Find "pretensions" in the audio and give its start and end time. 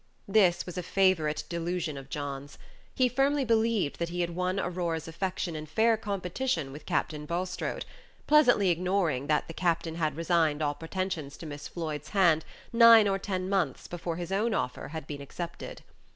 10.73-11.37